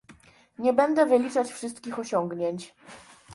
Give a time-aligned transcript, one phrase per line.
[0.59, 2.73] Nie będę wyliczać wszystkich osiągnięć